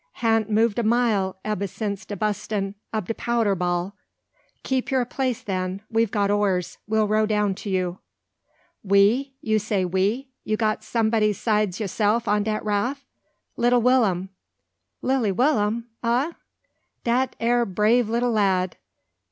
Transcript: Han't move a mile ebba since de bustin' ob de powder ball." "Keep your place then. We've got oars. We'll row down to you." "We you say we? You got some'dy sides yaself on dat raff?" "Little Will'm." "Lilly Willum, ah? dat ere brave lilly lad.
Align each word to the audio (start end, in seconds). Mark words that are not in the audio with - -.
Han't 0.13 0.49
move 0.49 0.79
a 0.79 0.81
mile 0.81 1.37
ebba 1.45 1.67
since 1.67 2.05
de 2.07 2.15
bustin' 2.17 2.73
ob 2.91 3.05
de 3.05 3.13
powder 3.13 3.53
ball." 3.53 3.95
"Keep 4.63 4.89
your 4.89 5.05
place 5.05 5.43
then. 5.43 5.83
We've 5.91 6.09
got 6.09 6.31
oars. 6.31 6.79
We'll 6.87 7.07
row 7.07 7.27
down 7.27 7.53
to 7.53 7.69
you." 7.69 7.99
"We 8.83 9.35
you 9.41 9.59
say 9.59 9.85
we? 9.85 10.31
You 10.43 10.57
got 10.57 10.83
some'dy 10.83 11.33
sides 11.33 11.79
yaself 11.79 12.27
on 12.27 12.41
dat 12.41 12.65
raff?" 12.65 13.05
"Little 13.57 13.83
Will'm." 13.83 14.29
"Lilly 15.03 15.31
Willum, 15.31 15.85
ah? 16.03 16.31
dat 17.03 17.35
ere 17.39 17.63
brave 17.63 18.09
lilly 18.09 18.25
lad. 18.29 18.77